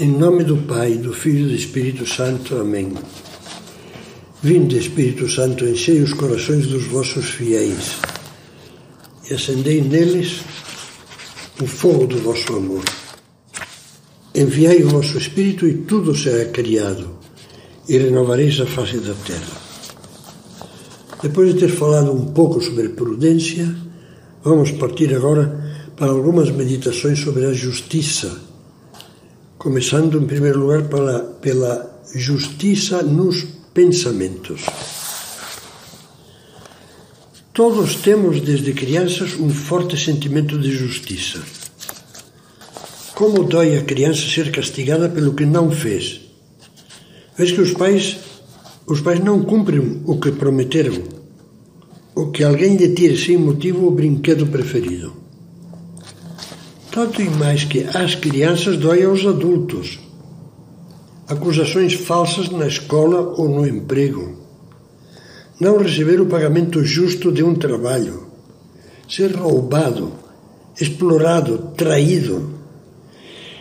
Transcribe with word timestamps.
Em 0.00 0.08
nome 0.08 0.44
do 0.44 0.56
Pai, 0.56 0.94
do 0.94 1.12
Filho 1.12 1.44
e 1.44 1.48
do 1.50 1.54
Espírito 1.54 2.06
Santo. 2.06 2.56
Amém. 2.56 2.94
Vinde, 4.42 4.78
Espírito 4.78 5.28
Santo, 5.28 5.66
enchei 5.66 6.00
os 6.00 6.14
corações 6.14 6.68
dos 6.68 6.86
vossos 6.86 7.26
fiéis 7.26 7.98
e 9.28 9.34
acendei 9.34 9.82
neles 9.82 10.40
o 11.60 11.66
fogo 11.66 12.06
do 12.06 12.16
vosso 12.16 12.56
amor. 12.56 12.82
Enviai 14.34 14.82
o 14.84 14.88
vosso 14.88 15.18
Espírito 15.18 15.68
e 15.68 15.74
tudo 15.74 16.16
será 16.16 16.46
criado 16.46 17.18
e 17.86 17.98
renovareis 17.98 18.58
a 18.58 18.64
face 18.64 18.96
da 19.00 19.12
terra. 19.12 19.52
Depois 21.22 21.52
de 21.52 21.60
ter 21.60 21.68
falado 21.68 22.10
um 22.10 22.32
pouco 22.32 22.58
sobre 22.62 22.88
prudência, 22.88 23.76
vamos 24.42 24.70
partir 24.70 25.14
agora 25.14 25.92
para 25.94 26.10
algumas 26.10 26.50
meditações 26.50 27.18
sobre 27.18 27.44
a 27.44 27.52
justiça 27.52 28.48
começando 29.60 30.18
em 30.18 30.26
primeiro 30.26 30.60
lugar 30.60 30.84
pela, 30.84 31.18
pela 31.18 32.02
justiça 32.14 33.02
nos 33.02 33.44
pensamentos. 33.74 34.64
Todos 37.52 37.96
temos 37.96 38.40
desde 38.40 38.72
crianças 38.72 39.34
um 39.38 39.50
forte 39.50 40.02
sentimento 40.02 40.58
de 40.58 40.72
justiça. 40.72 41.42
Como 43.14 43.44
dói 43.44 43.76
a 43.76 43.84
criança 43.84 44.22
ser 44.22 44.50
castigada 44.50 45.10
pelo 45.10 45.34
que 45.34 45.44
não 45.44 45.70
fez? 45.70 46.22
Vês 47.36 47.52
que 47.52 47.60
os 47.60 47.74
pais, 47.74 48.16
os 48.86 49.02
pais 49.02 49.20
não 49.20 49.42
cumprem 49.42 50.00
o 50.06 50.18
que 50.18 50.32
prometeram, 50.32 51.02
ou 52.14 52.30
que 52.30 52.42
alguém 52.42 52.76
lhe 52.76 52.94
tire 52.94 53.18
sem 53.18 53.36
motivo 53.36 53.88
o 53.88 53.90
brinquedo 53.90 54.46
preferido. 54.46 55.19
Tanto 56.90 57.22
e 57.22 57.30
mais 57.30 57.62
que 57.62 57.84
às 57.94 58.16
crianças 58.16 58.76
dói 58.76 59.04
aos 59.04 59.24
adultos. 59.24 60.00
Acusações 61.28 61.94
falsas 61.94 62.50
na 62.50 62.66
escola 62.66 63.20
ou 63.36 63.48
no 63.48 63.64
emprego. 63.64 64.36
Não 65.60 65.78
receber 65.78 66.20
o 66.20 66.26
pagamento 66.26 66.84
justo 66.84 67.30
de 67.30 67.44
um 67.44 67.54
trabalho. 67.54 68.26
Ser 69.08 69.36
roubado, 69.36 70.12
explorado, 70.80 71.70
traído. 71.76 72.58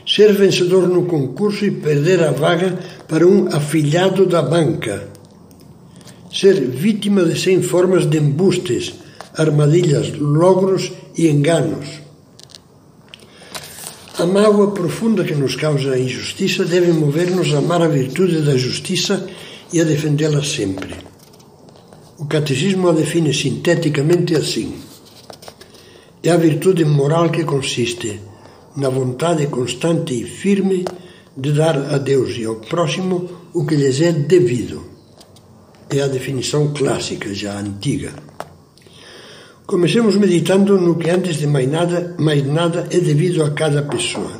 Ser 0.07 0.33
vencedor 0.33 0.87
no 0.87 1.05
concurso 1.05 1.65
e 1.65 1.69
perder 1.69 2.23
a 2.23 2.31
vaga 2.31 2.79
para 3.07 3.27
um 3.27 3.47
afilhado 3.55 4.25
da 4.25 4.41
banca. 4.41 5.07
Ser 6.33 6.67
vítima 6.67 7.23
de 7.23 7.39
cem 7.39 7.61
formas 7.61 8.07
de 8.07 8.17
embustes, 8.17 8.95
armadilhas, 9.35 10.17
logros 10.17 10.91
e 11.15 11.27
enganos 11.27 12.08
a 14.19 14.25
mágoa 14.25 14.71
profunda 14.71 15.23
que 15.23 15.33
nos 15.33 15.55
causa 15.55 15.93
a 15.93 15.99
injustiça 15.99 16.65
deve 16.65 16.91
mover-nos 16.91 17.53
a 17.53 17.59
amar 17.59 17.81
a 17.81 17.87
virtude 17.87 18.41
da 18.41 18.57
justiça 18.57 19.25
e 19.71 19.79
a 19.79 19.85
defendê-la 19.85 20.43
sempre. 20.43 20.93
O 22.17 22.25
catecismo 22.25 22.89
a 22.89 22.91
define 22.91 23.33
sinteticamente 23.33 24.35
assim: 24.35 24.75
é 26.21 26.31
a 26.31 26.37
virtude 26.37 26.83
moral 26.83 27.29
que 27.29 27.45
consiste 27.45 28.19
na 28.75 28.89
vontade 28.89 29.47
constante 29.47 30.13
e 30.13 30.25
firme 30.25 30.83
de 31.37 31.53
dar 31.53 31.77
a 31.77 31.97
Deus 31.97 32.35
e 32.37 32.43
ao 32.43 32.57
próximo 32.57 33.29
o 33.53 33.65
que 33.65 33.75
lhes 33.75 34.01
é 34.01 34.11
devido. 34.11 34.83
É 35.89 36.01
a 36.01 36.07
definição 36.07 36.73
clássica, 36.73 37.33
já 37.33 37.57
antiga. 37.57 38.11
Comecemos 39.69 40.15
meditando 40.15 40.81
no 40.81 40.95
que 40.95 41.11
antes 41.11 41.37
de 41.37 41.45
mais 41.45 41.69
nada, 41.69 42.15
mais 42.17 42.43
nada 42.43 42.87
é 42.89 42.97
devido 42.97 43.43
a 43.43 43.51
cada 43.51 43.83
pessoa. 43.83 44.31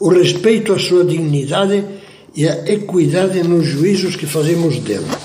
O 0.00 0.08
respeito 0.08 0.72
à 0.72 0.80
sua 0.80 1.04
dignidade 1.04 1.84
e 2.34 2.48
a 2.48 2.68
equidade 2.68 3.40
nos 3.44 3.64
juízos 3.64 4.16
que 4.16 4.26
fazemos 4.26 4.80
dela. 4.80 5.16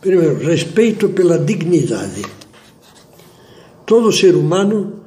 Primeiro, 0.00 0.38
respeito 0.38 1.10
pela 1.10 1.38
dignidade. 1.38 2.22
Todo 3.84 4.10
ser 4.10 4.34
humano 4.36 5.02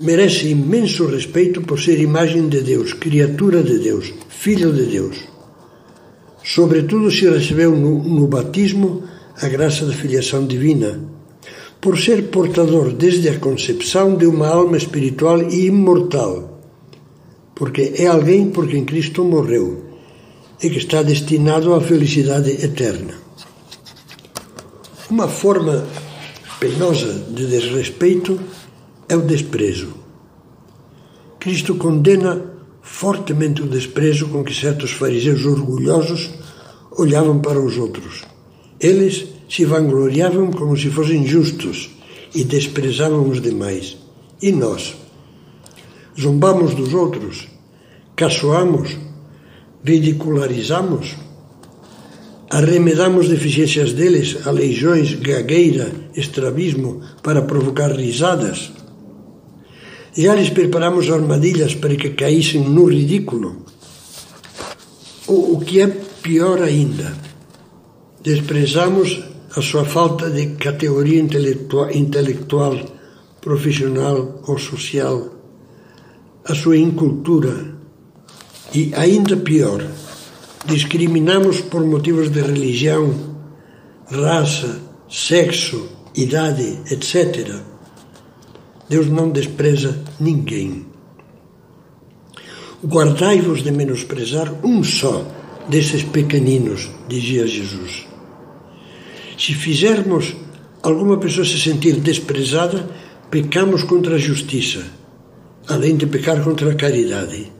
merece 0.00 0.48
imenso 0.48 1.06
respeito 1.06 1.60
por 1.62 1.78
ser 1.78 2.00
imagem 2.00 2.48
de 2.48 2.62
Deus, 2.62 2.94
criatura 2.94 3.62
de 3.62 3.78
Deus, 3.78 4.12
filho 4.28 4.72
de 4.72 4.86
Deus. 4.86 5.18
Sobretudo 6.42 7.12
se 7.12 7.30
recebeu 7.30 7.76
no, 7.76 8.02
no 8.02 8.26
batismo 8.26 9.04
a 9.40 9.46
graça 9.46 9.86
da 9.86 9.92
filiação 9.92 10.44
divina 10.44 11.16
por 11.80 11.98
ser 11.98 12.30
portador 12.30 12.92
desde 12.92 13.28
a 13.28 13.38
concepção 13.38 14.16
de 14.16 14.26
uma 14.26 14.48
alma 14.48 14.76
espiritual 14.76 15.42
e 15.42 15.66
imortal, 15.66 16.60
porque 17.54 17.94
é 17.96 18.06
alguém 18.06 18.50
por 18.50 18.66
quem 18.68 18.84
Cristo 18.84 19.24
morreu 19.24 19.84
e 20.62 20.68
que 20.68 20.78
está 20.78 21.02
destinado 21.02 21.72
à 21.74 21.80
felicidade 21.80 22.50
eterna. 22.50 23.14
Uma 25.08 25.28
forma 25.28 25.86
penosa 26.58 27.12
de 27.30 27.46
desrespeito 27.46 28.38
é 29.08 29.16
o 29.16 29.22
desprezo. 29.22 29.94
Cristo 31.38 31.76
condena 31.76 32.44
fortemente 32.82 33.62
o 33.62 33.66
desprezo 33.66 34.28
com 34.28 34.42
que 34.42 34.54
certos 34.54 34.90
fariseus 34.90 35.44
orgulhosos 35.44 36.30
olhavam 36.90 37.38
para 37.38 37.60
os 37.60 37.78
outros. 37.78 38.24
Eles 38.80 39.26
se 39.48 39.64
vangloriavam 39.64 40.50
como 40.52 40.76
se 40.76 40.90
fossem 40.90 41.26
justos 41.26 41.90
e 42.34 42.44
desprezavam 42.44 43.28
os 43.28 43.40
demais. 43.40 43.96
E 44.40 44.52
nós? 44.52 44.94
Zombamos 46.20 46.74
dos 46.74 46.94
outros? 46.94 47.48
Caçoamos? 48.14 48.96
Ridicularizamos? 49.84 51.16
Arremedamos 52.50 53.28
deficiências 53.28 53.92
deles, 53.92 54.46
aleijões, 54.46 55.14
gagueira, 55.14 55.92
estrabismo, 56.14 57.02
para 57.22 57.42
provocar 57.42 57.92
risadas? 57.92 58.72
Já 60.16 60.34
lhes 60.34 60.50
preparamos 60.50 61.10
armadilhas 61.10 61.74
para 61.74 61.94
que 61.94 62.10
caíssem 62.10 62.62
no 62.62 62.86
ridículo? 62.86 63.64
Ou 65.26 65.54
o 65.54 65.60
que 65.60 65.80
é 65.80 65.86
pior 66.22 66.62
ainda, 66.62 67.14
desprezamos 68.28 69.24
a 69.56 69.62
sua 69.62 69.86
falta 69.86 70.28
de 70.28 70.48
categoria 70.56 71.18
intelectual, 71.18 71.90
intelectual, 71.90 72.76
profissional 73.40 74.42
ou 74.46 74.58
social, 74.58 75.16
a 76.44 76.54
sua 76.54 76.76
incultura 76.76 77.54
e, 78.74 78.92
ainda 78.94 79.34
pior, 79.38 79.80
discriminamos 80.66 81.62
por 81.62 81.82
motivos 81.86 82.28
de 82.30 82.42
religião, 82.42 83.14
raça, 84.10 84.78
sexo, 85.08 85.88
idade, 86.14 86.80
etc. 86.90 87.62
Deus 88.90 89.06
não 89.06 89.30
despreza 89.30 90.04
ninguém. 90.20 90.84
Guardai-vos 92.84 93.62
de 93.62 93.70
menosprezar 93.72 94.52
um 94.62 94.84
só 94.84 95.24
desses 95.70 96.02
pequeninos, 96.02 96.90
dizia 97.08 97.46
Jesus. 97.46 98.08
Se 99.38 99.54
fizermos 99.54 100.34
alguma 100.82 101.16
pessoa 101.16 101.46
se 101.46 101.60
sentir 101.60 102.00
desprezada, 102.00 102.90
pecamos 103.30 103.84
contra 103.84 104.16
a 104.16 104.18
justiça, 104.18 104.84
além 105.68 105.96
de 105.96 106.06
pecar 106.06 106.42
contra 106.42 106.72
a 106.72 106.74
caridade. 106.74 107.52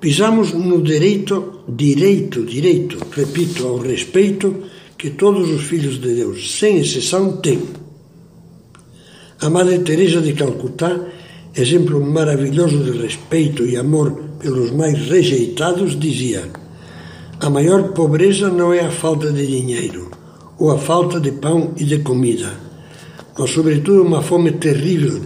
Pisamos 0.00 0.52
no 0.52 0.80
direito, 0.80 1.64
direito, 1.68 2.44
direito, 2.44 2.98
repito, 3.10 3.66
ao 3.66 3.78
respeito 3.78 4.62
que 4.96 5.10
todos 5.10 5.50
os 5.50 5.62
filhos 5.62 6.00
de 6.00 6.14
Deus, 6.14 6.52
sem 6.56 6.78
exceção, 6.78 7.38
têm. 7.38 7.62
A 9.40 9.50
Madre 9.50 9.80
Teresa 9.80 10.20
de 10.20 10.34
Calcutá, 10.34 11.00
exemplo 11.56 12.00
maravilhoso 12.00 12.78
de 12.78 12.92
respeito 12.92 13.66
e 13.66 13.76
amor 13.76 14.12
pelos 14.38 14.70
mais 14.70 14.96
rejeitados, 15.08 15.98
dizia: 15.98 16.48
A 17.40 17.50
maior 17.50 17.88
pobreza 17.88 18.48
não 18.48 18.72
é 18.72 18.80
a 18.80 18.90
falta 18.90 19.32
de 19.32 19.44
dinheiro, 19.44 20.21
ou 20.62 20.70
a 20.70 20.78
falta 20.78 21.18
de 21.18 21.32
pão 21.32 21.72
e 21.76 21.82
de 21.82 21.98
comida, 21.98 22.52
mas, 23.36 23.50
sobretudo, 23.50 24.04
uma 24.04 24.22
fome 24.22 24.52
terrível 24.52 25.20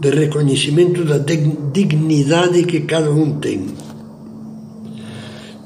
de 0.00 0.08
reconhecimento 0.08 1.04
da 1.04 1.18
dignidade 1.18 2.62
que 2.62 2.80
cada 2.80 3.10
um 3.10 3.38
tem. 3.38 3.66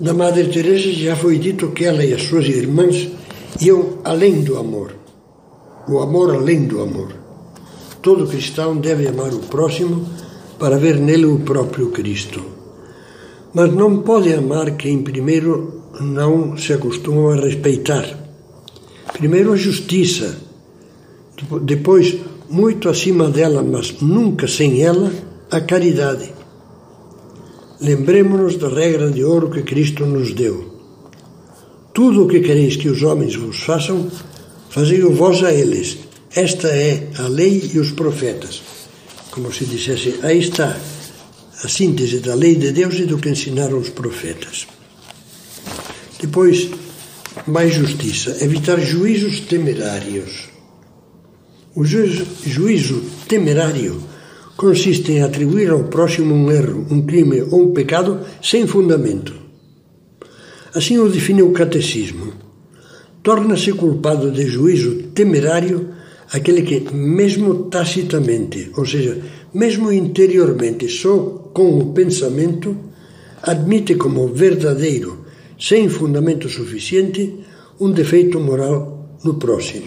Da 0.00 0.12
Madre 0.12 0.48
Teresa 0.48 0.90
já 0.90 1.14
foi 1.14 1.38
dito 1.38 1.70
que 1.70 1.84
ela 1.84 2.04
e 2.04 2.12
as 2.12 2.22
suas 2.24 2.46
irmãs 2.48 3.10
iam 3.60 3.98
além 4.02 4.42
do 4.42 4.58
amor, 4.58 4.92
o 5.88 6.00
amor 6.00 6.34
além 6.34 6.66
do 6.66 6.82
amor. 6.82 7.12
Todo 8.02 8.26
cristão 8.26 8.76
deve 8.76 9.06
amar 9.06 9.32
o 9.32 9.38
próximo 9.38 10.04
para 10.58 10.78
ver 10.78 10.96
nele 10.96 11.26
o 11.26 11.38
próprio 11.38 11.90
Cristo. 11.90 12.42
Mas 13.54 13.72
não 13.72 13.98
pode 13.98 14.34
amar 14.34 14.76
quem 14.76 15.00
primeiro 15.04 15.80
não 16.00 16.56
se 16.56 16.72
acostumam 16.72 17.30
a 17.30 17.36
respeitar 17.36 18.21
Primeiro 19.12 19.52
a 19.52 19.56
justiça, 19.56 20.36
depois, 21.62 22.16
muito 22.48 22.88
acima 22.88 23.28
dela, 23.28 23.62
mas 23.62 24.00
nunca 24.00 24.46
sem 24.48 24.82
ela, 24.82 25.12
a 25.50 25.60
caridade. 25.60 26.32
lembremos-nos 27.82 28.56
da 28.56 28.68
regra 28.68 29.10
de 29.10 29.24
ouro 29.24 29.50
que 29.50 29.62
Cristo 29.62 30.06
nos 30.06 30.32
deu. 30.32 30.72
Tudo 31.92 32.24
o 32.24 32.28
que 32.28 32.40
quereis 32.40 32.76
que 32.76 32.88
os 32.88 33.02
homens 33.02 33.34
vos 33.34 33.58
façam, 33.60 34.08
fazei-o 34.70 35.12
vós 35.12 35.42
a 35.42 35.52
eles. 35.52 35.98
Esta 36.34 36.68
é 36.68 37.08
a 37.18 37.26
lei 37.28 37.70
e 37.74 37.78
os 37.78 37.90
profetas. 37.90 38.62
Como 39.30 39.52
se 39.52 39.64
dissesse, 39.64 40.20
aí 40.22 40.38
está 40.38 40.78
a 41.62 41.68
síntese 41.68 42.20
da 42.20 42.34
lei 42.34 42.54
de 42.54 42.72
Deus 42.72 42.94
e 42.94 43.04
do 43.04 43.18
que 43.18 43.28
ensinaram 43.28 43.78
os 43.78 43.90
profetas. 43.90 44.66
Depois, 46.20 46.70
mais 47.46 47.74
justiça, 47.74 48.44
evitar 48.44 48.80
juízos 48.80 49.40
temerários. 49.40 50.48
O 51.74 51.84
juízo 51.84 53.02
temerário 53.26 54.02
consiste 54.56 55.12
em 55.12 55.22
atribuir 55.22 55.70
ao 55.70 55.84
próximo 55.84 56.34
um 56.34 56.50
erro, 56.50 56.86
um 56.90 57.02
crime 57.02 57.42
ou 57.42 57.62
um 57.62 57.72
pecado 57.72 58.20
sem 58.42 58.66
fundamento. 58.66 59.34
Assim 60.74 60.98
o 60.98 61.08
define 61.08 61.42
o 61.42 61.52
catecismo. 61.52 62.32
Torna-se 63.22 63.72
culpado 63.72 64.30
de 64.30 64.46
juízo 64.46 65.04
temerário 65.14 65.90
aquele 66.32 66.62
que, 66.62 66.92
mesmo 66.94 67.64
tacitamente, 67.64 68.70
ou 68.76 68.86
seja, 68.86 69.18
mesmo 69.52 69.92
interiormente, 69.92 70.88
só 70.88 71.50
com 71.52 71.78
o 71.78 71.92
pensamento, 71.92 72.76
admite 73.42 73.94
como 73.96 74.28
verdadeiro, 74.28 75.21
sem 75.62 75.88
fundamento 75.88 76.48
suficiente, 76.48 77.38
um 77.78 77.92
defeito 77.92 78.40
moral 78.40 79.16
no 79.22 79.34
próximo. 79.34 79.86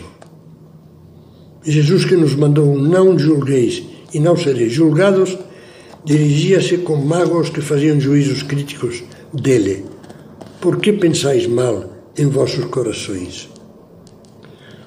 Jesus, 1.66 2.06
que 2.06 2.16
nos 2.16 2.34
mandou 2.34 2.78
não 2.80 3.20
julgueis 3.20 3.84
e 4.14 4.20
não 4.22 4.38
sereis 4.38 4.72
julgados, 4.72 5.38
dirigia-se 6.06 6.78
com 6.78 6.96
magos 6.96 7.50
que 7.50 7.60
faziam 7.60 8.00
juízos 8.00 8.42
críticos 8.42 9.04
dele. 9.34 9.84
Por 10.62 10.80
que 10.80 10.94
pensais 10.94 11.46
mal 11.46 11.92
em 12.18 12.28
vossos 12.28 12.64
corações? 12.66 13.50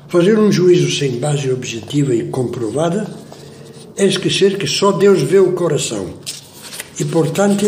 Fazer 0.08 0.38
um 0.38 0.50
juízo 0.50 0.90
sem 0.90 1.18
base 1.18 1.52
objetiva 1.52 2.14
e 2.14 2.28
comprovada 2.28 3.06
é 3.94 4.06
esquecer 4.06 4.56
que 4.56 4.66
só 4.66 4.92
Deus 4.92 5.20
vê 5.20 5.38
o 5.38 5.52
coração 5.52 6.14
e, 6.98 7.04
portanto, 7.04 7.66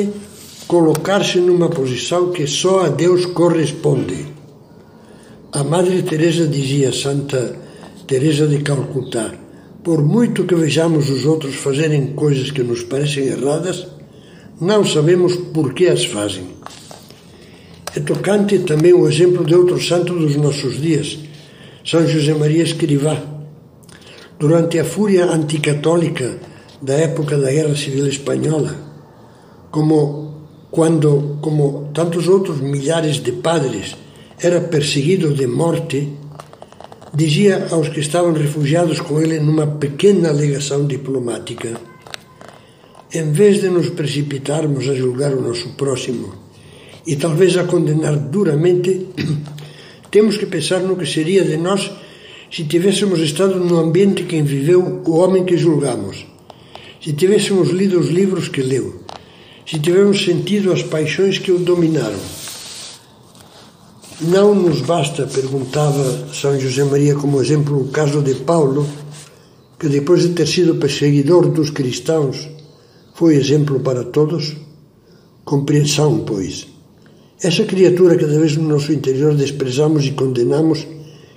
colocar-se 0.71 1.41
numa 1.41 1.69
posição 1.69 2.31
que 2.31 2.47
só 2.47 2.85
a 2.85 2.89
Deus 2.91 3.27
corresponde. 3.27 4.25
A 5.51 5.65
Madre 5.65 6.01
Teresa 6.03 6.47
dizia, 6.47 6.93
Santa 6.93 7.57
Teresa 8.07 8.47
de 8.47 8.59
Calcutá, 8.59 9.35
por 9.83 10.01
muito 10.05 10.45
que 10.45 10.55
vejamos 10.55 11.11
os 11.11 11.27
outros 11.27 11.57
fazerem 11.57 12.13
coisas 12.13 12.53
que 12.53 12.63
nos 12.63 12.85
parecem 12.85 13.25
erradas, 13.25 13.89
não 14.61 14.85
sabemos 14.85 15.35
por 15.53 15.75
que 15.75 15.89
as 15.89 16.05
fazem. 16.05 16.47
É 17.97 17.99
tocante 17.99 18.61
também 18.61 18.93
o 18.93 19.09
exemplo 19.09 19.45
de 19.45 19.57
outro 19.57 19.83
santo 19.83 20.15
dos 20.15 20.37
nossos 20.37 20.81
dias, 20.81 21.19
são 21.85 22.07
José 22.07 22.33
Maria 22.33 22.63
Escrivá. 22.63 23.21
Durante 24.39 24.79
a 24.79 24.85
fúria 24.85 25.25
anticatólica 25.25 26.39
da 26.81 26.95
época 26.95 27.37
da 27.37 27.51
Guerra 27.51 27.75
Civil 27.75 28.07
Espanhola, 28.07 28.77
como 29.73 30.31
quando, 30.71 31.39
como 31.41 31.91
tantos 31.93 32.29
outros 32.29 32.61
milhares 32.61 33.23
de 33.23 33.33
padres, 33.33 33.97
era 34.39 34.61
perseguido 34.61 35.35
de 35.35 35.47
morte, 35.47 36.09
dizia 37.13 37.69
aos 37.71 37.89
que 37.89 38.01
estavam 38.01 38.33
refugiados 38.33 39.01
com 39.01 39.21
ele 39.21 39.41
numa 39.41 39.67
pequena 39.67 40.29
alegação 40.29 40.87
diplomática: 40.87 41.81
em 43.13 43.33
vez 43.33 43.61
de 43.61 43.69
nos 43.69 43.91
precipitarmos 43.91 44.89
a 44.89 44.95
julgar 44.95 45.35
o 45.35 45.43
nosso 45.43 45.71
próximo 45.71 46.35
e 47.07 47.17
talvez 47.17 47.57
a 47.57 47.65
condenar 47.65 48.17
duramente, 48.17 49.09
temos 50.11 50.37
que 50.37 50.47
pensar 50.47 50.81
no 50.81 50.97
que 50.97 51.07
seria 51.07 51.45
de 51.45 51.57
nós 51.57 51.91
se 52.51 52.65
tivéssemos 52.65 53.21
estado 53.21 53.61
no 53.61 53.79
ambiente 53.79 54.25
que 54.25 54.43
viveu 54.43 55.03
o 55.07 55.17
homem 55.19 55.45
que 55.45 55.57
julgamos, 55.57 56.27
se 57.01 57.13
tivéssemos 57.13 57.71
lido 57.71 58.01
os 58.01 58.09
livros 58.09 58.49
que 58.49 58.61
leu, 58.61 59.01
se 59.71 59.79
tivéssemos 59.79 60.25
sentido 60.25 60.73
as 60.73 60.83
paixões 60.83 61.39
que 61.39 61.53
o 61.53 61.59
dominaram. 61.61 62.19
Não 64.21 64.53
nos 64.53 64.81
basta, 64.81 65.29
perguntava 65.29 66.27
São 66.35 66.59
José 66.59 66.83
Maria 66.83 67.15
como 67.15 67.41
exemplo, 67.41 67.81
o 67.81 67.89
caso 67.89 68.21
de 68.21 68.35
Paulo, 68.35 68.85
que 69.79 69.89
depois 69.89 70.23
de 70.23 70.31
ter 70.31 70.49
sido 70.49 70.75
perseguidor 70.75 71.47
dos 71.53 71.71
cristãos, 71.71 72.49
foi 73.15 73.37
exemplo 73.37 73.79
para 73.79 74.03
todos? 74.03 74.57
Compreensão, 75.45 76.25
pois 76.27 76.67
essa 77.41 77.65
criatura 77.65 78.17
que 78.17 78.27
talvez 78.27 78.57
no 78.57 78.69
nosso 78.69 78.93
interior 78.93 79.37
desprezamos 79.37 80.05
e 80.05 80.11
condenamos, 80.11 80.85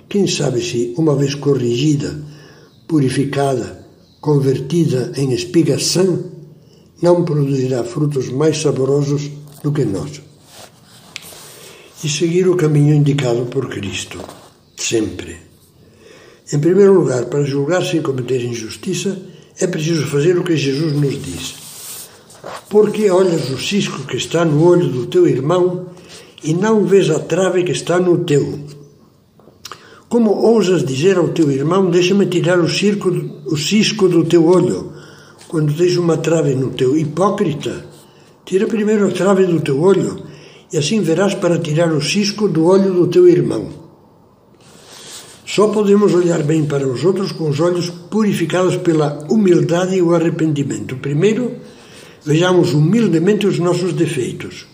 quem 0.08 0.26
sabe 0.26 0.60
se, 0.60 0.92
uma 0.98 1.14
vez 1.14 1.36
corrigida, 1.36 2.20
purificada, 2.88 3.86
convertida 4.20 5.12
em 5.16 5.32
espiga 5.32 5.78
sã, 5.78 6.33
não 7.04 7.22
produzirá 7.22 7.84
frutos 7.84 8.30
mais 8.30 8.56
saborosos 8.62 9.30
do 9.62 9.70
que 9.70 9.84
nós. 9.84 10.22
E 12.02 12.08
seguir 12.08 12.48
o 12.48 12.56
caminho 12.56 12.94
indicado 12.94 13.44
por 13.46 13.68
Cristo, 13.68 14.18
sempre. 14.74 15.36
Em 16.50 16.58
primeiro 16.58 16.94
lugar, 16.94 17.26
para 17.26 17.44
julgar 17.44 17.84
sem 17.84 18.00
cometer 18.00 18.42
injustiça, 18.42 19.18
é 19.60 19.66
preciso 19.66 20.06
fazer 20.06 20.38
o 20.38 20.44
que 20.44 20.56
Jesus 20.56 20.94
nos 20.94 21.22
diz. 21.22 21.54
Porque 22.70 23.10
olhas 23.10 23.50
o 23.50 23.58
cisco 23.58 24.06
que 24.06 24.16
está 24.16 24.42
no 24.44 24.66
olho 24.66 24.88
do 24.88 25.06
teu 25.06 25.26
irmão 25.26 25.90
e 26.42 26.54
não 26.54 26.86
vês 26.86 27.10
a 27.10 27.18
trave 27.18 27.64
que 27.64 27.72
está 27.72 28.00
no 28.00 28.24
teu. 28.24 28.60
Como 30.08 30.30
ousas 30.30 30.84
dizer 30.84 31.18
ao 31.18 31.28
teu 31.28 31.50
irmão: 31.50 31.90
Deixa-me 31.90 32.26
tirar 32.26 32.58
o, 32.60 32.68
circo, 32.68 33.10
o 33.46 33.56
cisco 33.56 34.08
do 34.08 34.24
teu 34.24 34.46
olho, 34.46 34.92
quando 35.54 35.72
tens 35.72 35.96
uma 35.96 36.16
trave 36.16 36.56
no 36.56 36.70
teu? 36.70 36.98
Hipócrita! 36.98 37.86
Tira 38.44 38.66
primeiro 38.66 39.06
a 39.06 39.12
trave 39.12 39.46
do 39.46 39.60
teu 39.60 39.80
olho, 39.80 40.20
e 40.72 40.76
assim 40.76 41.00
verás 41.00 41.32
para 41.34 41.60
tirar 41.60 41.92
o 41.92 42.02
cisco 42.02 42.48
do 42.48 42.64
olho 42.64 42.92
do 42.92 43.06
teu 43.06 43.28
irmão. 43.28 43.68
Só 45.46 45.68
podemos 45.68 46.12
olhar 46.12 46.42
bem 46.42 46.64
para 46.64 46.88
os 46.88 47.04
outros 47.04 47.30
com 47.30 47.48
os 47.48 47.60
olhos 47.60 47.88
purificados 47.88 48.78
pela 48.78 49.24
humildade 49.30 49.94
e 49.94 50.02
o 50.02 50.12
arrependimento. 50.12 50.96
Primeiro, 50.96 51.52
vejamos 52.24 52.74
humildemente 52.74 53.46
os 53.46 53.60
nossos 53.60 53.92
defeitos 53.92 54.66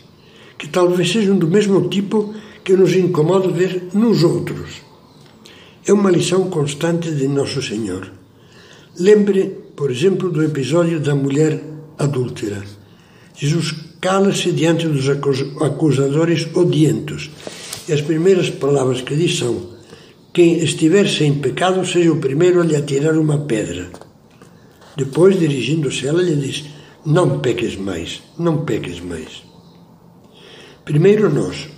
que 0.57 0.67
talvez 0.67 1.13
sejam 1.13 1.37
do 1.37 1.47
mesmo 1.47 1.91
tipo 1.91 2.35
que 2.65 2.75
nos 2.75 2.97
incomoda 2.97 3.49
ver 3.49 3.89
nos 3.93 4.25
outros. 4.25 4.81
É 5.87 5.93
uma 5.93 6.11
lição 6.11 6.49
constante 6.49 7.11
de 7.11 7.29
Nosso 7.29 7.61
Senhor. 7.61 8.20
Lembre, 9.01 9.73
por 9.75 9.91
exemplo, 9.91 10.31
do 10.31 10.45
episódio 10.45 11.01
da 11.01 11.15
mulher 11.15 11.59
adúltera. 11.99 12.63
Jesus 13.35 13.75
cala-se 13.99 14.53
diante 14.53 14.87
dos 14.87 15.09
acusadores 15.09 16.47
odientos 16.55 17.31
e 17.89 17.95
as 17.95 18.03
primeiras 18.03 18.51
palavras 18.51 19.01
que 19.01 19.17
diz 19.17 19.39
são: 19.39 19.71
Quem 20.35 20.59
estiver 20.59 21.09
sem 21.09 21.39
pecado 21.39 21.83
seja 21.87 22.13
o 22.13 22.21
primeiro 22.21 22.61
a 22.61 22.65
lhe 22.65 22.77
atirar 22.77 23.17
uma 23.17 23.39
pedra. 23.39 23.89
Depois, 24.95 25.41
dirigindo-se 25.41 26.05
a 26.05 26.11
ela, 26.11 26.23
lhe 26.23 26.37
diz: 26.37 26.67
Não 27.07 27.41
peques 27.41 27.77
mais, 27.77 28.23
não 28.39 28.67
peques 28.67 29.01
mais. 29.01 29.43
Primeiro 30.85 31.33
nós, 31.33 31.71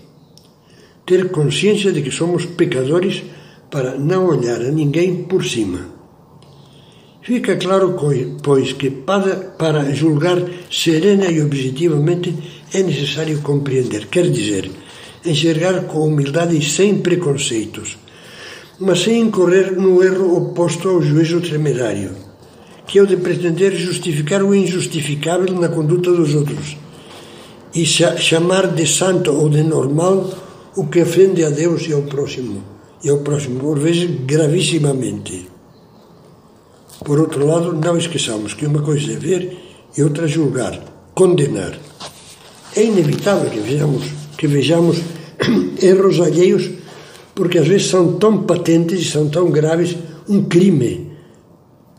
ter 1.07 1.31
consciência 1.31 1.93
de 1.93 2.02
que 2.02 2.11
somos 2.11 2.47
pecadores 2.47 3.23
para 3.71 3.97
não 3.97 4.26
olhar 4.26 4.61
a 4.61 4.73
ninguém 4.73 5.23
por 5.23 5.45
cima. 5.45 6.02
Fica 7.23 7.57
claro, 7.57 7.95
pois, 8.43 8.73
que 8.73 8.91
para, 8.91 9.37
para 9.57 9.95
julgar 9.95 10.43
serena 10.69 11.26
e 11.26 11.41
objetivamente 11.41 12.35
é 12.75 12.83
necessário 12.83 13.41
compreender, 13.43 14.09
quer 14.09 14.29
dizer, 14.29 14.69
enxergar 15.25 15.85
com 15.85 16.05
humildade 16.05 16.59
e 16.59 16.62
sem 16.69 16.99
preconceitos, 16.99 17.97
mas 18.81 19.02
sem 19.02 19.21
incorrer 19.21 19.71
no 19.71 20.02
erro 20.02 20.37
oposto 20.37 20.88
ao 20.88 21.00
juízo 21.00 21.41
temerário, 21.41 22.11
que 22.88 22.99
é 22.99 23.02
o 23.02 23.07
de 23.07 23.17
pretender 23.17 23.73
justificar 23.76 24.43
o 24.43 24.52
injustificável 24.52 25.55
na 25.55 25.69
conduta 25.69 26.11
dos 26.11 26.35
outros 26.35 26.76
e 27.73 27.87
chamar 27.87 28.67
de 28.67 28.85
santo 28.85 29.31
ou 29.31 29.49
de 29.49 29.62
normal 29.62 30.29
o 30.76 30.88
que 30.88 31.00
ofende 31.00 31.45
a 31.45 31.50
Deus 31.50 31.87
e 31.87 31.93
ao 31.93 32.02
próximo, 32.02 32.64
e 33.05 33.09
ao 33.09 33.19
próximo, 33.19 33.61
por 33.61 33.79
vezes 33.79 34.11
gravissimamente. 34.26 35.52
Por 37.05 37.19
outro 37.19 37.47
lado, 37.47 37.73
não 37.73 37.97
esqueçamos 37.97 38.55
que 38.55 38.67
uma 38.67 38.83
coisa 38.83 39.13
é 39.13 39.17
ver 39.17 39.57
e 39.97 40.03
outra 40.03 40.27
julgar, 40.27 40.79
condenar. 41.15 41.79
É 42.77 42.85
inevitável 42.85 43.51
que 43.51 43.61
vejamos, 43.61 44.05
que 44.37 44.47
vejamos 44.47 44.99
erros 45.83 46.21
alheios, 46.21 46.71
porque 47.35 47.59
às 47.59 47.67
vezes 47.67 47.89
são 47.89 48.15
tão 48.15 48.45
patentes 48.45 49.01
e 49.01 49.05
são 49.05 49.29
tão 49.29 49.51
graves, 49.51 49.97
um 50.29 50.45
crime, 50.45 51.13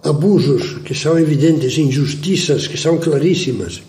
abusos 0.03 0.79
que 0.83 0.93
são 0.93 1.17
evidentes, 1.17 1.77
injustiças 1.77 2.67
que 2.67 2.77
são 2.77 2.97
claríssimas 2.97 3.81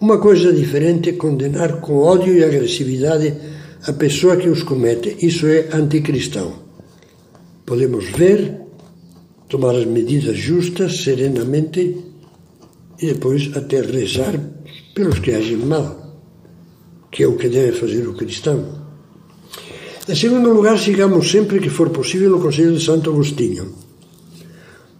Uma 0.00 0.18
coisa 0.18 0.52
diferente 0.52 1.10
é 1.10 1.12
condenar 1.12 1.80
com 1.80 1.98
ódio 1.98 2.34
e 2.34 2.42
agressividade 2.42 3.34
a 3.86 3.92
pessoa 3.92 4.36
que 4.36 4.48
os 4.48 4.62
comete. 4.62 5.16
Isso 5.20 5.46
é 5.46 5.68
anticristão. 5.72 6.54
Podemos 7.66 8.08
ver, 8.10 8.60
tomar 9.50 9.74
as 9.74 9.84
medidas 9.84 10.38
justas, 10.38 11.02
serenamente, 11.02 11.96
e 12.98 13.06
depois 13.06 13.50
até 13.54 13.82
rezar 13.82 14.40
pelos 14.94 15.18
que 15.18 15.32
agem 15.32 15.58
mal, 15.58 16.22
que 17.10 17.24
é 17.24 17.26
o 17.26 17.36
que 17.36 17.48
deve 17.48 17.72
fazer 17.72 18.08
o 18.08 18.14
cristão. 18.14 18.80
Em 20.08 20.14
segundo 20.14 20.50
lugar, 20.50 20.78
sigamos 20.78 21.30
sempre 21.30 21.60
que 21.60 21.68
for 21.68 21.90
possível 21.90 22.36
o 22.36 22.40
conselho 22.40 22.72
de 22.72 22.82
Santo 22.82 23.10
Agostinho 23.10 23.90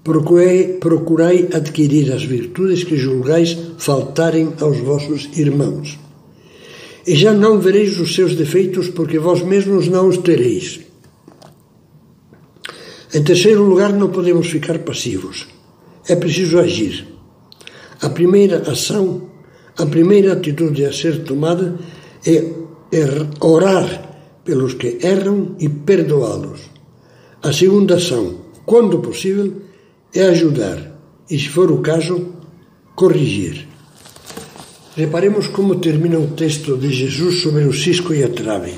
Procurai, 0.03 0.79
procurai 0.81 1.49
adquirir 1.53 2.11
as 2.11 2.25
virtudes 2.25 2.85
que 2.85 2.97
julgais 2.97 3.57
faltarem 3.77 4.55
aos 4.59 4.79
vossos 4.79 5.29
irmãos. 5.37 5.99
E 7.07 7.15
já 7.15 7.35
não 7.35 7.61
vereis 7.61 8.01
os 8.01 8.15
seus 8.15 8.35
defeitos, 8.35 8.89
porque 8.89 9.19
vós 9.19 9.43
mesmos 9.43 9.89
não 9.89 10.09
os 10.09 10.17
tereis. 10.17 10.81
Em 13.13 13.23
terceiro 13.25 13.65
lugar, 13.65 13.93
não 13.93 14.11
podemos 14.11 14.47
ficar 14.49 14.79
passivos. 14.81 15.49
É 16.09 16.15
preciso 16.15 16.59
agir. 16.59 17.07
A 18.01 18.09
primeira 18.09 18.71
ação, 18.71 19.31
a 19.77 19.85
primeira 19.85 20.33
atitude 20.33 20.85
a 20.85 20.93
ser 20.93 21.25
tomada 21.25 21.79
é, 22.25 22.37
é 22.93 23.05
orar 23.41 24.11
pelos 24.45 24.75
que 24.75 24.99
erram 25.03 25.57
e 25.59 25.69
perdoá-los. 25.69 26.61
A 27.43 27.53
segunda 27.53 27.97
ação, 27.97 28.37
quando 28.65 29.01
possível, 29.01 29.55
é 30.15 30.23
ajudar 30.29 30.79
e, 31.29 31.39
se 31.39 31.49
for 31.49 31.71
o 31.71 31.79
caso, 31.79 32.35
corrigir. 32.95 33.67
Reparemos 34.97 35.49
como 35.49 35.77
termina 35.77 36.19
o 36.19 36.29
texto 36.29 36.77
de 36.77 36.93
Jesus 36.93 37.43
sobre 37.43 37.65
o 37.65 37.73
cisco 37.73 38.13
e 38.15 38.23
a 38.23 38.29
trave. 38.29 38.75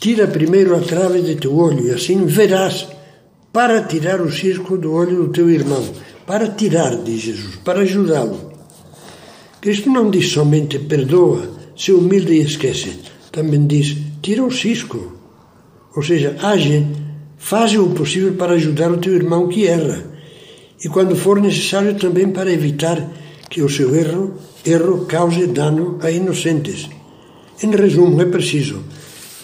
Tira 0.00 0.26
primeiro 0.26 0.76
a 0.76 0.80
trave 0.80 1.22
de 1.22 1.36
teu 1.36 1.56
olho 1.56 1.86
e 1.86 1.90
assim 1.90 2.24
verás 2.26 2.86
para 3.52 3.82
tirar 3.82 4.20
o 4.20 4.30
cisco 4.30 4.76
do 4.76 4.92
olho 4.92 5.24
do 5.24 5.28
teu 5.28 5.50
irmão. 5.50 5.84
Para 6.26 6.48
tirar, 6.48 6.96
diz 7.02 7.20
Jesus, 7.20 7.56
para 7.64 7.80
ajudá-lo. 7.80 8.52
Cristo 9.60 9.90
não 9.90 10.10
diz 10.10 10.30
somente 10.30 10.78
perdoa, 10.78 11.50
se 11.76 11.92
humilde 11.92 12.34
e 12.34 12.42
esquece. 12.42 13.00
Também 13.32 13.66
diz 13.66 13.96
tira 14.22 14.44
o 14.44 14.50
cisco. 14.50 15.14
Ou 15.96 16.02
seja, 16.02 16.36
age 16.42 16.86
Faze 17.38 17.78
o 17.78 17.90
possível 17.90 18.34
para 18.34 18.54
ajudar 18.54 18.90
o 18.90 18.98
teu 18.98 19.14
irmão 19.14 19.48
que 19.48 19.66
erra, 19.66 20.04
e 20.84 20.88
quando 20.88 21.14
for 21.14 21.40
necessário 21.40 21.94
também 21.94 22.30
para 22.30 22.52
evitar 22.52 23.08
que 23.48 23.62
o 23.62 23.68
seu 23.68 23.94
erro, 23.94 24.34
erro 24.66 25.06
cause 25.06 25.46
dano 25.46 25.98
a 26.02 26.10
inocentes. 26.10 26.90
Em 27.62 27.70
resumo, 27.70 28.20
é 28.20 28.26
preciso 28.26 28.82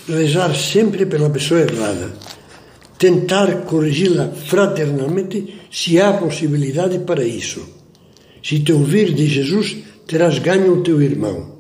rezar 0.09 0.55
sempre 0.55 1.07
pela 1.07 1.31
pessoa 1.31 1.61
errada, 1.61 2.13
tentar 2.99 3.63
corrigi-la 3.63 4.29
fraternalmente 4.29 5.63
se 5.71 6.01
há 6.01 6.13
possibilidade 6.13 7.01
para 7.01 7.25
isso. 7.25 7.67
Se 8.43 8.61
te 8.61 8.73
ouvir 8.73 9.13
de 9.15 9.27
Jesus, 9.27 9.77
terás 10.07 10.39
ganho 10.39 10.75
o 10.75 10.83
teu 10.83 11.01
irmão. 11.01 11.55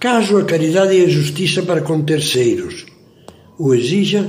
Caso 0.00 0.38
a 0.38 0.44
caridade 0.44 0.94
e 0.94 1.04
a 1.04 1.08
justiça 1.08 1.62
para 1.62 1.80
com 1.80 2.02
terceiros 2.02 2.92
o 3.64 3.74
exija, 3.74 4.28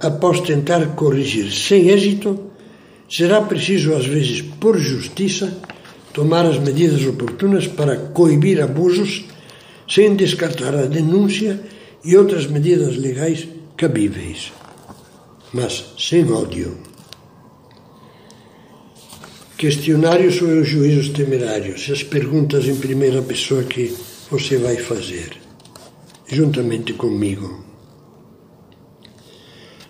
após 0.00 0.40
tentar 0.40 0.94
corrigir 0.94 1.50
sem 1.50 1.88
êxito, 1.88 2.52
será 3.10 3.40
preciso, 3.40 3.92
às 3.94 4.06
vezes, 4.06 4.40
por 4.40 4.78
justiça, 4.78 5.58
tomar 6.12 6.46
as 6.46 6.58
medidas 6.58 7.04
oportunas 7.04 7.66
para 7.66 7.96
coibir 7.96 8.62
abusos, 8.62 9.24
sem 9.88 10.14
descartar 10.14 10.76
a 10.76 10.86
denúncia 10.86 11.60
e 12.04 12.16
outras 12.16 12.46
medidas 12.46 12.96
legais 12.96 13.48
cabíveis, 13.76 14.52
mas 15.52 15.94
sem 15.98 16.30
ódio. 16.30 16.76
Questionário 19.56 20.30
sobre 20.30 20.60
os 20.60 20.68
juízos 20.68 21.08
temerários, 21.08 21.90
as 21.90 22.02
perguntas 22.02 22.66
em 22.66 22.76
primeira 22.76 23.20
pessoa 23.22 23.64
que 23.64 23.94
você 24.30 24.56
vai 24.56 24.76
fazer, 24.76 25.36
juntamente 26.28 26.92
comigo. 26.92 27.64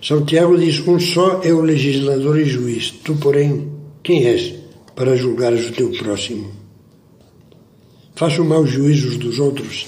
Santiago 0.03 0.57
diz: 0.57 0.79
Um 0.87 0.99
só 0.99 1.43
é 1.43 1.53
o 1.53 1.61
legislador 1.61 2.39
e 2.39 2.45
juiz. 2.45 2.91
Tu, 2.91 3.15
porém, 3.17 3.71
quem 4.03 4.27
és 4.27 4.55
para 4.95 5.17
julgares 5.17 5.69
o 5.69 5.73
teu 5.73 5.91
próximo? 5.91 6.53
Faço 8.15 8.45
maus 8.45 8.71
juízos 8.71 9.17
dos 9.17 9.39
outros 9.39 9.87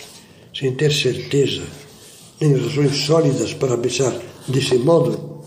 sem 0.54 0.74
ter 0.74 0.92
certeza, 0.92 1.62
nem 2.40 2.54
razões 2.54 2.96
sólidas 3.04 3.52
para 3.54 3.76
pensar 3.76 4.14
desse 4.48 4.78
modo? 4.78 5.42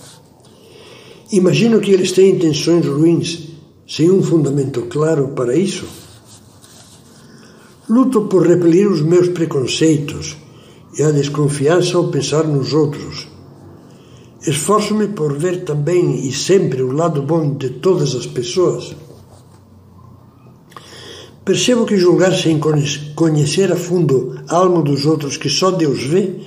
Imagino 1.31 1.79
que 1.79 1.91
eles 1.91 2.11
têm 2.11 2.35
intenções 2.35 2.85
ruins 2.85 3.49
sem 3.87 4.11
um 4.11 4.21
fundamento 4.21 4.83
claro 4.83 5.29
para 5.29 5.55
isso. 5.55 5.85
Luto 7.89 8.23
por 8.23 8.47
repelir 8.47 8.89
os 8.89 9.01
meus 9.01 9.29
preconceitos 9.29 10.37
e 10.97 11.03
a 11.03 11.11
desconfiança 11.11 11.97
ao 11.97 12.09
pensar 12.09 12.45
nos 12.45 12.73
outros 12.73 13.33
Esforço-me 14.45 15.07
por 15.07 15.37
ver 15.37 15.63
também 15.63 16.27
e 16.27 16.33
sempre 16.33 16.81
o 16.81 16.91
lado 16.91 17.21
bom 17.21 17.55
de 17.55 17.69
todas 17.69 18.13
as 18.13 18.27
pessoas. 18.27 18.93
Percebo 21.45 21.85
que 21.85 21.95
julgar 21.95 22.33
sem 22.33 22.59
conhecer 23.15 23.71
a 23.71 23.77
fundo 23.77 24.37
a 24.49 24.57
alma 24.57 24.81
dos 24.81 25.05
outros 25.05 25.37
que 25.37 25.47
só 25.49 25.71
Deus 25.71 26.03
vê 26.03 26.41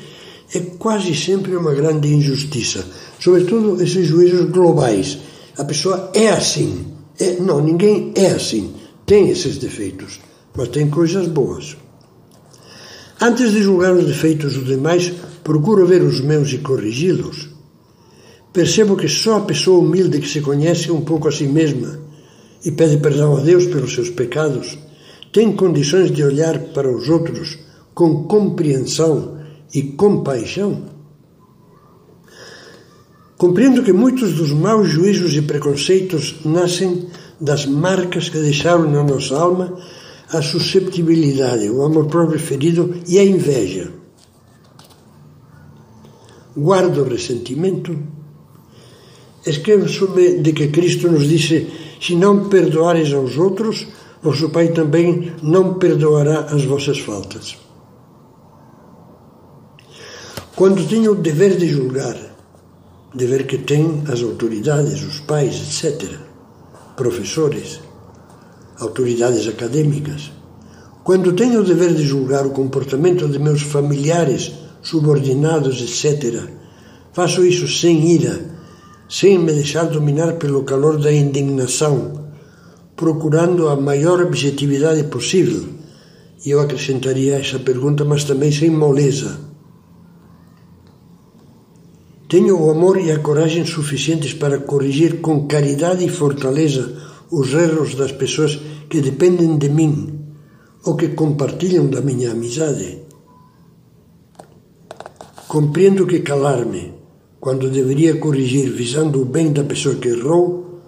é 0.54 0.60
quase 0.78 1.14
sempre 1.14 1.56
uma 1.56 1.74
grande 1.74 2.12
injustiça, 2.12 2.84
sobretudo 3.18 3.82
esses 3.82 4.06
juízos 4.06 4.50
globais. 4.50 5.18
A 5.56 5.64
pessoa 5.64 6.10
é 6.14 6.28
assim. 6.28 6.86
É, 7.18 7.40
não, 7.40 7.60
ninguém 7.62 8.12
é 8.14 8.28
assim. 8.28 8.74
Tem 9.04 9.28
esses 9.28 9.58
defeitos, 9.58 10.20
mas 10.54 10.68
tem 10.68 10.88
coisas 10.88 11.26
boas. 11.28 11.76
Antes 13.20 13.52
de 13.52 13.62
julgar 13.62 13.94
os 13.94 14.06
defeitos 14.06 14.54
dos 14.54 14.66
demais, 14.66 15.12
procuro 15.42 15.86
ver 15.86 16.02
os 16.02 16.20
meus 16.20 16.52
e 16.52 16.58
corrigi-los. 16.58 17.48
Percebo 18.52 18.96
que 18.96 19.08
só 19.08 19.36
a 19.36 19.40
pessoa 19.40 19.80
humilde 19.80 20.20
que 20.20 20.28
se 20.28 20.40
conhece 20.40 20.90
um 20.90 21.00
pouco 21.00 21.28
a 21.28 21.32
si 21.32 21.46
mesma 21.46 22.00
e 22.64 22.70
pede 22.72 22.98
perdão 22.98 23.36
a 23.36 23.40
Deus 23.40 23.66
pelos 23.66 23.94
seus 23.94 24.10
pecados 24.10 24.78
tem 25.36 25.52
condições 25.52 26.10
de 26.10 26.24
olhar 26.24 26.58
para 26.72 26.90
os 26.90 27.10
outros 27.10 27.58
com 27.94 28.24
compreensão 28.24 29.36
e 29.76 29.83
compaixão. 29.83 30.97
Compreendo 33.37 33.83
que 33.83 33.92
muitos 33.92 34.33
dos 34.33 34.50
maus 34.52 34.88
juízos 34.88 35.35
e 35.37 35.42
preconceitos 35.42 36.37
nascem 36.42 37.09
das 37.38 37.66
marcas 37.66 38.30
que 38.30 38.38
deixaram 38.38 38.90
na 38.90 39.02
nossa 39.02 39.38
alma 39.38 39.76
a 40.33 40.40
susceptibilidade, 40.40 41.68
o 41.68 41.83
amor 41.85 42.06
próprio 42.06 42.40
ferido 42.40 42.97
e 43.06 43.18
a 43.18 43.25
inveja. 43.25 43.92
Guardo 46.56 47.04
ressentimento 47.04 48.16
Esqueço-me 49.47 50.42
de 50.42 50.52
que 50.52 50.68
Cristo 50.68 51.09
nos 51.09 51.28
disse: 51.28 51.68
Se 52.00 52.16
não 52.16 52.49
perdoares 52.49 53.12
aos 53.12 53.38
outros, 53.38 53.87
vosso 54.21 54.50
Pai 54.50 54.73
também 54.73 55.33
não 55.40 55.75
perdoará 55.75 56.49
as 56.50 56.64
vossas 56.64 56.99
faltas. 56.99 57.65
Quando 60.56 60.88
tenho 60.88 61.12
o 61.12 61.14
dever 61.14 61.56
de 61.58 61.68
julgar, 61.68 62.16
dever 63.14 63.46
que 63.46 63.58
têm 63.58 64.02
as 64.08 64.22
autoridades, 64.22 65.02
os 65.02 65.20
pais, 65.20 65.54
etc., 65.54 66.18
professores, 66.96 67.78
autoridades 68.80 69.46
acadêmicas, 69.46 70.32
quando 71.04 71.34
tenho 71.34 71.60
o 71.60 71.64
dever 71.64 71.94
de 71.94 72.02
julgar 72.02 72.46
o 72.46 72.50
comportamento 72.50 73.28
de 73.28 73.38
meus 73.38 73.60
familiares, 73.62 74.50
subordinados, 74.82 75.80
etc., 75.82 76.48
faço 77.12 77.44
isso 77.44 77.68
sem 77.68 78.12
ira 78.12 78.56
sem 79.08 79.38
me 79.38 79.52
deixar 79.52 79.84
dominar 79.84 80.32
pelo 80.34 80.64
calor 80.64 80.98
da 80.98 81.12
indignação, 81.12 82.26
procurando 82.96 83.68
a 83.68 83.76
maior 83.76 84.20
objetividade 84.20 85.04
possível. 85.04 85.64
E 86.44 86.50
eu 86.50 86.60
acrescentaria 86.60 87.36
essa 87.36 87.58
pergunta, 87.58 88.04
mas 88.04 88.25
também 88.25 88.50
sem 88.50 88.70
moleza. 88.70 89.45
Tenho 92.28 92.61
o 92.61 92.71
amor 92.71 92.99
e 92.99 93.12
a 93.12 93.21
coragem 93.21 93.64
suficientes 93.64 94.35
para 94.35 94.59
corrigir 94.59 95.21
com 95.21 95.47
caridade 95.47 96.04
e 96.04 96.09
fortaleza 96.09 96.97
os 97.30 97.54
erros 97.54 97.95
das 97.95 98.11
pessoas 98.11 98.59
que 98.90 99.00
dependem 99.00 99.56
de 99.56 99.68
mim 99.68 100.18
ou 100.85 100.97
que 100.97 101.09
compartilham 101.09 101.87
da 101.87 102.00
minha 102.00 102.33
amizade. 102.33 103.02
Compreendo 105.47 106.06
que 106.06 106.21
calar-me 106.21 106.95
quando 107.38 107.71
deveria 107.71 108.18
corrigir 108.18 108.71
visando 108.73 109.23
o 109.23 109.25
bem 109.25 109.52
da 109.52 109.62
pessoa 109.62 109.95
que 109.95 110.09
errou, 110.09 110.80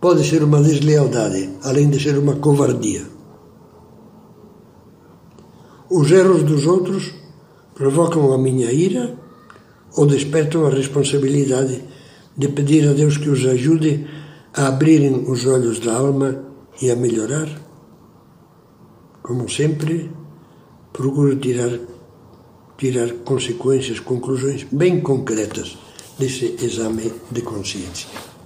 pode 0.00 0.24
ser 0.28 0.42
uma 0.42 0.60
deslealdade, 0.60 1.50
além 1.62 1.88
de 1.88 2.00
ser 2.00 2.18
uma 2.18 2.34
covardia. 2.36 3.04
Os 5.88 6.10
erros 6.10 6.42
dos 6.42 6.66
outros 6.66 7.14
provocam 7.74 8.32
a 8.32 8.38
minha 8.38 8.72
ira 8.72 9.27
ou 9.98 10.06
despertam 10.06 10.64
a 10.64 10.70
responsabilidade 10.70 11.82
de 12.36 12.48
pedir 12.48 12.88
a 12.88 12.92
Deus 12.92 13.16
que 13.18 13.28
os 13.28 13.44
ajude 13.44 14.06
a 14.54 14.68
abrirem 14.68 15.24
os 15.26 15.44
olhos 15.44 15.80
da 15.80 15.92
alma 15.96 16.30
e 16.80 16.88
a 16.88 16.94
melhorar? 16.94 17.48
Como 19.20 19.50
sempre, 19.50 20.08
procuro 20.92 21.34
tirar, 21.36 21.80
tirar 22.78 23.10
consequências, 23.24 23.98
conclusões 23.98 24.64
bem 24.70 25.00
concretas 25.00 25.76
desse 26.16 26.54
exame 26.62 27.12
de 27.32 27.42
consciência. 27.42 28.37